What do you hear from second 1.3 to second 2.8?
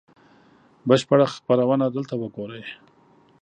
خپرونه دلته وګورئ